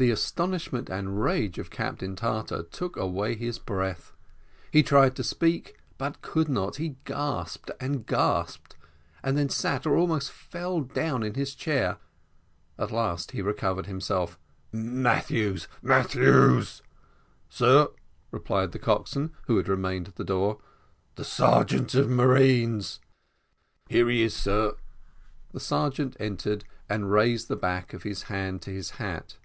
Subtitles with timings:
[0.00, 4.12] The astonishment and rage of Captain Tartar took away his breath.
[4.70, 8.76] He tried to speak, but could not he gasped and gasped,
[9.22, 11.98] and then sat or almost fell down in his chair
[12.78, 14.38] at last he recovered himself.
[14.72, 16.80] "Matthews Matthews!"
[17.50, 17.88] "Sir,"
[18.30, 20.60] replied the coxswain, who had remained at the door.
[21.16, 23.00] "The sergeant of marines."
[23.90, 24.76] "Here he is, sir."
[25.52, 29.36] The sergeant entered, and raised the back of his hand to his hat.